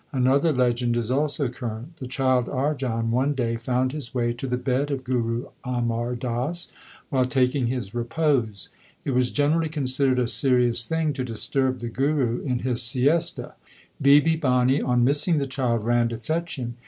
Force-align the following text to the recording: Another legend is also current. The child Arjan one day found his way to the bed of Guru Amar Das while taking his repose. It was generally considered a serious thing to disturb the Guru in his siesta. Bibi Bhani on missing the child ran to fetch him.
Another 0.11 0.51
legend 0.51 0.97
is 0.97 1.11
also 1.11 1.47
current. 1.47 1.97
The 1.97 2.07
child 2.07 2.47
Arjan 2.47 3.09
one 3.11 3.35
day 3.35 3.55
found 3.55 3.91
his 3.91 4.15
way 4.15 4.33
to 4.33 4.47
the 4.47 4.57
bed 4.57 4.89
of 4.89 5.03
Guru 5.03 5.49
Amar 5.63 6.15
Das 6.15 6.71
while 7.11 7.23
taking 7.23 7.67
his 7.67 7.93
repose. 7.93 8.69
It 9.05 9.11
was 9.11 9.29
generally 9.29 9.69
considered 9.69 10.17
a 10.17 10.25
serious 10.25 10.85
thing 10.85 11.13
to 11.13 11.23
disturb 11.23 11.81
the 11.81 11.89
Guru 11.89 12.41
in 12.43 12.57
his 12.65 12.81
siesta. 12.81 13.53
Bibi 14.01 14.37
Bhani 14.39 14.81
on 14.83 15.03
missing 15.03 15.37
the 15.37 15.45
child 15.45 15.85
ran 15.85 16.09
to 16.09 16.17
fetch 16.17 16.55
him. 16.55 16.77